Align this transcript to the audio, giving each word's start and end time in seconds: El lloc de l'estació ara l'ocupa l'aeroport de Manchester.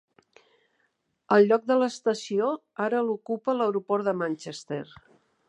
El 1.35 1.45
lloc 1.51 1.67
de 1.71 1.77
l'estació 1.83 2.49
ara 2.87 3.03
l'ocupa 3.11 3.57
l'aeroport 3.61 4.11
de 4.11 4.17
Manchester. 4.25 4.83